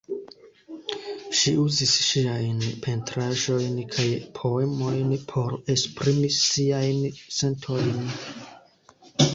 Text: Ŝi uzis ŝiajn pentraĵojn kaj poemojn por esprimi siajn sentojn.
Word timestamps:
Ŝi 1.39 1.51
uzis 1.63 1.91
ŝiajn 2.05 2.63
pentraĵojn 2.85 3.77
kaj 3.97 4.07
poemojn 4.41 5.13
por 5.35 5.55
esprimi 5.77 6.35
siajn 6.41 7.07
sentojn. 7.41 7.97